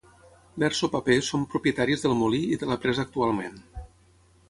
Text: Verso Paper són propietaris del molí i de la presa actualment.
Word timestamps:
Verso 0.63 0.89
Paper 0.95 1.17
són 1.27 1.45
propietaris 1.53 2.07
del 2.07 2.19
molí 2.25 2.43
i 2.57 2.61
de 2.65 2.73
la 2.73 2.81
presa 2.87 3.09
actualment. 3.09 3.65